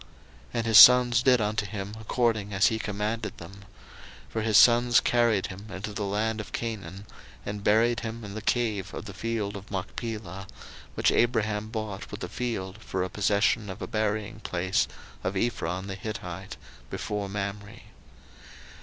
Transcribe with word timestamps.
01:050:012 0.05 0.09
And 0.55 0.65
his 0.65 0.77
sons 0.79 1.21
did 1.21 1.39
unto 1.41 1.63
him 1.67 1.93
according 1.99 2.53
as 2.55 2.67
he 2.69 2.79
commanded 2.79 3.37
them: 3.37 3.51
01:050:013 3.53 3.59
For 4.29 4.41
his 4.41 4.57
sons 4.57 4.99
carried 4.99 5.45
him 5.45 5.67
into 5.69 5.93
the 5.93 6.05
land 6.07 6.41
of 6.41 6.51
Canaan, 6.51 7.05
and 7.45 7.63
buried 7.63 7.99
him 7.99 8.23
in 8.25 8.33
the 8.33 8.41
cave 8.41 8.95
of 8.95 9.05
the 9.05 9.13
field 9.13 9.55
of 9.55 9.69
Machpelah, 9.69 10.47
which 10.95 11.11
Abraham 11.11 11.67
bought 11.69 12.09
with 12.09 12.21
the 12.21 12.27
field 12.29 12.79
for 12.79 13.03
a 13.03 13.09
possession 13.11 13.69
of 13.69 13.79
a 13.79 13.87
buryingplace 13.87 14.87
of 15.23 15.37
Ephron 15.37 15.85
the 15.85 15.93
Hittite, 15.93 16.57
before 16.89 17.29
Mamre. 17.29 17.81